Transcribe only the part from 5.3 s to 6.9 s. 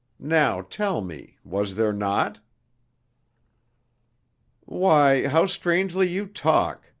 strangely you talk!"